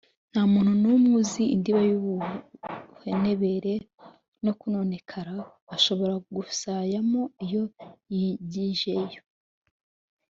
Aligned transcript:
nta 0.31 0.41
muntu 0.51 0.71
n’umwe 0.81 1.13
uzi 1.21 1.43
indiba 1.55 1.81
y’ubuhenebere 1.89 3.73
no 4.43 4.51
kononekara 4.59 5.33
ashobora 5.75 6.13
gusaya 6.35 6.99
mo 7.11 7.23
iyo 7.45 7.63
yigijeyo 8.15 9.21